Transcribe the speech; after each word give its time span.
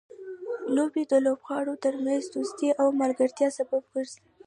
لوبې 0.75 1.03
د 1.11 1.13
لوبغاړو 1.25 1.73
ترمنځ 1.83 2.23
دوستۍ 2.33 2.69
او 2.81 2.87
ملګرتیا 3.01 3.47
سبب 3.57 3.81
ګرځي. 3.93 4.21